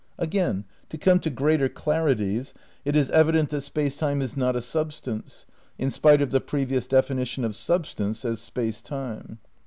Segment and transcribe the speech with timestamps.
[0.17, 2.55] Again, to come to greater clarities,
[2.85, 5.45] it is evident that Space Time is not a substance,
[5.77, 9.37] in spite of the previous definition of substance as Space Time.